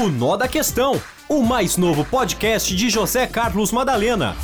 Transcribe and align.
O 0.00 0.08
Nó 0.08 0.34
da 0.34 0.48
Questão, 0.48 0.94
o 1.28 1.42
mais 1.42 1.76
novo 1.76 2.06
podcast 2.06 2.74
de 2.74 2.88
José 2.88 3.26
Carlos 3.26 3.70
Madalena. 3.70 4.34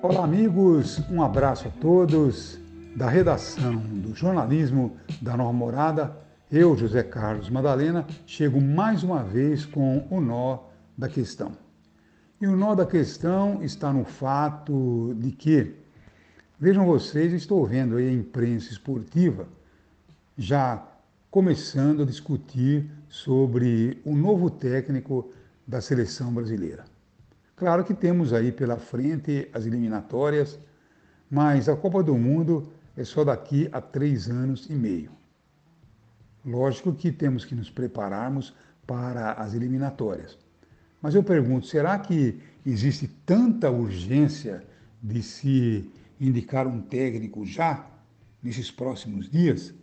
Olá, 0.00 0.24
amigos, 0.24 0.98
um 1.10 1.22
abraço 1.22 1.68
a 1.68 1.70
todos 1.72 2.58
da 2.96 3.06
redação 3.06 3.76
do 3.76 4.14
jornalismo 4.14 4.96
da 5.20 5.36
Nova 5.36 5.52
Morada. 5.52 6.16
Eu, 6.50 6.74
José 6.74 7.02
Carlos 7.02 7.50
Madalena, 7.50 8.06
chego 8.24 8.62
mais 8.62 9.02
uma 9.02 9.22
vez 9.22 9.66
com 9.66 10.06
o 10.08 10.18
Nó 10.18 10.60
da 10.96 11.10
Questão. 11.10 11.52
E 12.40 12.46
o 12.46 12.56
nó 12.56 12.74
da 12.74 12.86
questão 12.86 13.62
está 13.62 13.92
no 13.92 14.06
fato 14.06 15.14
de 15.18 15.32
que, 15.32 15.74
vejam 16.58 16.86
vocês, 16.86 17.34
estou 17.34 17.66
vendo 17.66 17.98
aí 17.98 18.08
a 18.08 18.12
imprensa 18.12 18.72
esportiva 18.72 19.46
já 20.38 20.82
começando 21.36 22.00
a 22.00 22.06
discutir 22.06 22.90
sobre 23.10 24.00
o 24.06 24.16
novo 24.16 24.48
técnico 24.48 25.30
da 25.66 25.82
seleção 25.82 26.32
brasileira. 26.32 26.86
Claro 27.54 27.84
que 27.84 27.92
temos 27.92 28.32
aí 28.32 28.50
pela 28.50 28.78
frente 28.78 29.46
as 29.52 29.66
eliminatórias, 29.66 30.58
mas 31.30 31.68
a 31.68 31.76
Copa 31.76 32.02
do 32.02 32.16
Mundo 32.16 32.72
é 32.96 33.04
só 33.04 33.22
daqui 33.22 33.68
a 33.70 33.82
três 33.82 34.30
anos 34.30 34.70
e 34.70 34.72
meio. 34.72 35.10
Lógico 36.42 36.94
que 36.94 37.12
temos 37.12 37.44
que 37.44 37.54
nos 37.54 37.70
prepararmos 37.70 38.54
para 38.86 39.32
as 39.32 39.52
eliminatórias. 39.52 40.38
Mas 41.02 41.14
eu 41.14 41.22
pergunto, 41.22 41.66
será 41.66 41.98
que 41.98 42.40
existe 42.64 43.06
tanta 43.26 43.70
urgência 43.70 44.64
de 45.02 45.22
se 45.22 45.90
indicar 46.18 46.66
um 46.66 46.80
técnico 46.80 47.44
já 47.44 47.86
nesses 48.42 48.70
próximos 48.70 49.28
dias? 49.28 49.74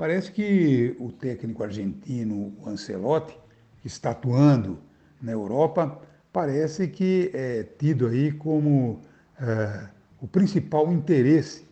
Parece 0.00 0.32
que 0.32 0.96
o 0.98 1.12
técnico 1.12 1.62
argentino 1.62 2.54
Ancelotti, 2.66 3.38
que 3.82 3.86
está 3.86 4.12
atuando 4.12 4.78
na 5.20 5.30
Europa, 5.30 6.00
parece 6.32 6.88
que 6.88 7.30
é 7.34 7.64
tido 7.64 8.06
aí 8.06 8.32
como 8.32 9.02
é, 9.38 9.88
o 10.18 10.26
principal 10.26 10.90
interesse 10.90 11.68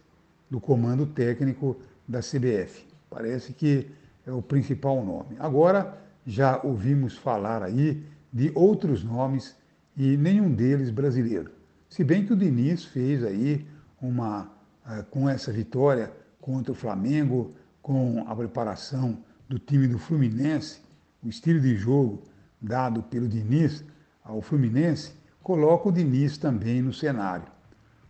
do 0.51 0.61
comando 0.61 1.07
técnico 1.07 1.81
da 2.07 2.19
CBF. 2.19 2.87
Parece 3.09 3.55
que 3.55 3.91
é 4.27 4.31
o 4.31 4.43
principal 4.43 5.03
nome. 5.03 5.35
Agora 5.39 5.97
já 6.27 6.61
ouvimos 6.63 7.17
falar 7.17 7.63
aí 7.63 8.05
de 8.31 8.53
outros 8.55 9.03
nomes 9.03 9.57
e 9.97 10.19
nenhum 10.19 10.53
deles 10.53 10.91
brasileiro. 10.91 11.51
Se 11.89 12.05
bem 12.05 12.27
que 12.27 12.35
o 12.35 12.37
Diniz 12.37 12.85
fez 12.85 13.25
aí 13.25 13.67
uma 14.03 14.53
é, 14.87 15.03
com 15.11 15.27
essa 15.27 15.51
vitória 15.51 16.13
contra 16.43 16.73
o 16.73 16.75
Flamengo, 16.75 17.55
com 17.89 18.23
a 18.27 18.37
preparação 18.37 19.17
do 19.49 19.59
time 19.59 19.89
do 19.89 19.99
Fluminense, 19.99 20.79
o 21.25 21.29
estilo 21.31 21.59
de 21.59 21.75
jogo 21.75 22.23
dado 22.61 23.03
pelo 23.03 23.27
Diniz 23.27 23.83
ao 24.23 24.43
Fluminense, 24.43 25.15
coloca 25.43 25.89
o 25.89 25.93
Diniz 25.93 26.37
também 26.37 26.83
no 26.83 26.93
cenário. 26.93 27.47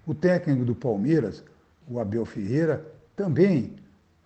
O 0.05 0.13
técnico 0.13 0.65
do 0.65 0.75
Palmeiras, 0.75 1.45
o 1.87 2.01
Abel 2.01 2.27
Ferreira, 2.27 2.85
também 3.15 3.77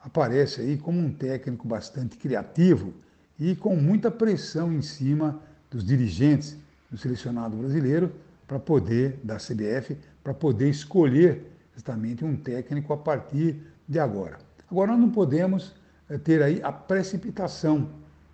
aparece 0.01 0.63
aí 0.63 0.79
como 0.79 0.99
um 0.99 1.13
técnico 1.13 1.69
bastante 1.69 2.17
criativo 2.17 2.95
e 3.39 3.55
com 3.55 3.77
muita 3.77 4.11
pressão 4.11 4.73
em 4.73 4.81
cima 4.81 5.39
dos 5.71 5.85
dirigentes 5.85 6.57
do 6.91 6.97
selecionado 6.97 7.59
brasileiro 7.59 8.11
para 8.49 8.59
poder 8.59 9.21
da 9.23 9.37
CBF 9.37 9.99
para 10.25 10.33
poder 10.33 10.71
escolher 10.71 11.45
justamente 11.75 12.25
um 12.25 12.37
técnico 12.37 12.95
a 12.95 12.97
partir 12.97 13.61
de 13.87 13.99
agora. 13.99 14.39
Agora, 14.73 14.93
nós 14.93 15.01
não 15.01 15.11
podemos 15.11 15.75
eh, 16.09 16.17
ter 16.17 16.43
aí 16.43 16.59
a 16.63 16.73
precipitação 16.73 17.91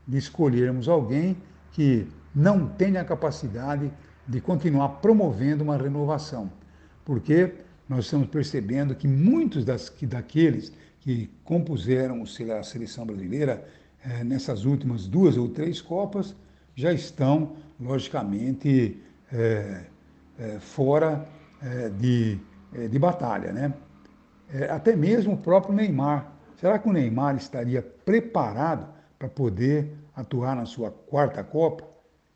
de 0.06 0.18
escolhermos 0.18 0.88
alguém 0.88 1.36
que 1.72 2.06
não 2.32 2.68
tenha 2.68 3.00
a 3.00 3.04
capacidade 3.04 3.90
de 4.24 4.40
continuar 4.40 4.88
promovendo 5.00 5.64
uma 5.64 5.76
renovação, 5.76 6.48
porque 7.04 7.54
nós 7.88 8.04
estamos 8.04 8.28
percebendo 8.28 8.94
que 8.94 9.08
muitos 9.08 9.64
das, 9.64 9.88
que, 9.88 10.06
daqueles 10.06 10.72
que 11.00 11.28
compuseram 11.42 12.22
a 12.22 12.62
seleção 12.62 13.04
brasileira 13.04 13.66
eh, 14.04 14.22
nessas 14.22 14.64
últimas 14.64 15.08
duas 15.08 15.36
ou 15.36 15.48
três 15.48 15.80
Copas 15.80 16.36
já 16.76 16.92
estão, 16.92 17.56
logicamente, 17.80 18.96
eh, 19.32 19.82
fora 20.60 21.26
de, 21.98 22.38
de 22.88 22.96
batalha, 22.96 23.50
né? 23.52 23.74
É, 24.52 24.70
até 24.70 24.96
mesmo 24.96 25.34
o 25.34 25.36
próprio 25.36 25.74
Neymar. 25.74 26.32
Será 26.56 26.78
que 26.78 26.88
o 26.88 26.92
Neymar 26.92 27.36
estaria 27.36 27.82
preparado 27.82 28.88
para 29.18 29.28
poder 29.28 29.92
atuar 30.14 30.56
na 30.56 30.64
sua 30.64 30.90
quarta 30.90 31.42
Copa? 31.44 31.84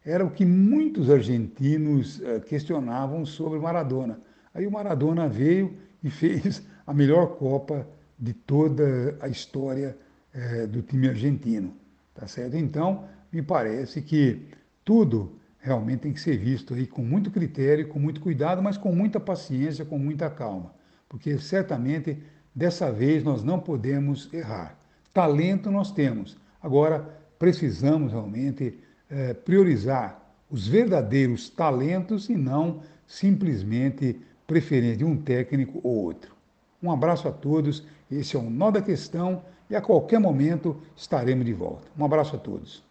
Era 0.04 0.24
o 0.24 0.30
que 0.30 0.44
muitos 0.44 1.10
argentinos 1.10 2.20
é, 2.22 2.40
questionavam 2.40 3.24
sobre 3.24 3.58
Maradona. 3.58 4.20
Aí 4.54 4.66
o 4.66 4.70
Maradona 4.70 5.28
veio 5.28 5.76
e 6.02 6.10
fez 6.10 6.62
a 6.86 6.92
melhor 6.92 7.36
Copa 7.36 7.86
de 8.18 8.32
toda 8.32 9.16
a 9.20 9.28
história 9.28 9.96
é, 10.34 10.66
do 10.66 10.82
time 10.82 11.08
argentino. 11.08 11.74
Tá 12.14 12.26
certo? 12.26 12.56
Então, 12.56 13.04
me 13.32 13.40
parece 13.40 14.02
que 14.02 14.48
tudo 14.84 15.38
realmente 15.58 16.00
tem 16.00 16.12
que 16.12 16.20
ser 16.20 16.36
visto 16.36 16.74
aí 16.74 16.86
com 16.86 17.02
muito 17.02 17.30
critério, 17.30 17.88
com 17.88 17.98
muito 17.98 18.20
cuidado, 18.20 18.62
mas 18.62 18.76
com 18.76 18.92
muita 18.92 19.18
paciência, 19.18 19.84
com 19.84 19.98
muita 19.98 20.28
calma 20.28 20.72
porque 21.12 21.38
certamente 21.38 22.16
dessa 22.54 22.90
vez 22.90 23.22
nós 23.22 23.44
não 23.44 23.60
podemos 23.60 24.32
errar. 24.32 24.78
Talento 25.12 25.70
nós 25.70 25.92
temos, 25.92 26.38
agora 26.60 27.06
precisamos 27.38 28.12
realmente 28.12 28.78
é, 29.10 29.34
priorizar 29.34 30.18
os 30.50 30.66
verdadeiros 30.66 31.50
talentos 31.50 32.30
e 32.30 32.34
não 32.34 32.80
simplesmente 33.06 34.18
preferir 34.46 34.96
de 34.96 35.04
um 35.04 35.14
técnico 35.14 35.80
ou 35.82 36.02
outro. 36.06 36.34
Um 36.82 36.90
abraço 36.90 37.28
a 37.28 37.30
todos, 37.30 37.84
esse 38.10 38.34
é 38.34 38.38
o 38.38 38.48
Nó 38.48 38.70
da 38.70 38.80
Questão 38.80 39.42
e 39.68 39.76
a 39.76 39.82
qualquer 39.82 40.18
momento 40.18 40.80
estaremos 40.96 41.44
de 41.44 41.52
volta. 41.52 41.88
Um 41.96 42.06
abraço 42.06 42.36
a 42.36 42.38
todos. 42.38 42.82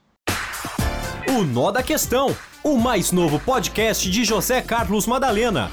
O 1.28 1.44
Nó 1.44 1.72
da 1.72 1.82
Questão, 1.82 2.36
o 2.64 2.78
mais 2.78 3.12
novo 3.12 3.40
podcast 3.40 4.10
de 4.12 4.24
José 4.24 4.62
Carlos 4.62 5.08
Madalena. 5.08 5.72